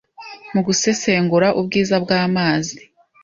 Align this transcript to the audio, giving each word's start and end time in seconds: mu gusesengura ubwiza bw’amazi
mu 0.53 0.61
gusesengura 0.67 1.47
ubwiza 1.59 1.95
bw’amazi 2.03 2.77